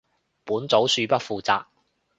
[0.45, 1.65] 本組恕不負責